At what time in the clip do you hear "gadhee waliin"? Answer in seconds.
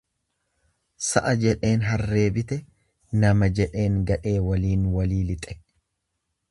4.13-4.91